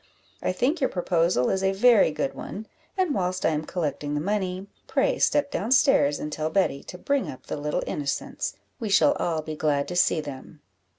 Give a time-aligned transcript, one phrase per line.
[0.41, 2.65] I think your proposal is a very good one;
[2.97, 6.97] and whilst I am collecting the money, pray step down stairs, and tell Betty to
[6.97, 10.59] bring up the little innocents we shall all be glad to see them."